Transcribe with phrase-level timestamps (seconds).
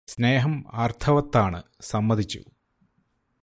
[0.07, 0.53] സ്നേഹം
[0.73, 1.59] അര്ത്ഥവത്താണ്
[1.81, 2.41] സമ്മതിച്ചു